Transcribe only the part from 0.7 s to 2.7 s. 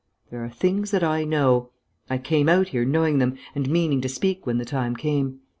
that I know.... I came out